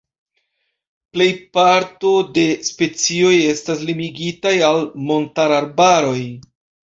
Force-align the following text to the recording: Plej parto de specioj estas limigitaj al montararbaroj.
Plej 1.15 1.27
parto 1.57 2.13
de 2.37 2.45
specioj 2.69 3.35
estas 3.51 3.83
limigitaj 3.91 4.55
al 4.71 4.83
montararbaroj. 5.11 6.19